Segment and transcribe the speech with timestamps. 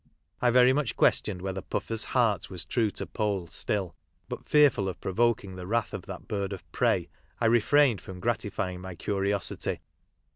[0.41, 3.93] I very much questioned whether Puffer's" heart was true to Poll" still,
[4.27, 7.07] but fearful of provoking the wrath of that bird of prey,
[7.39, 9.79] I refrained from gratify, ing my curiosity.